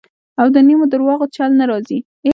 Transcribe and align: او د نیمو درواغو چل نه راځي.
او 0.41 0.47
د 0.55 0.57
نیمو 0.67 0.85
درواغو 0.91 1.31
چل 1.35 1.51
نه 1.59 1.65
راځي. 1.69 1.99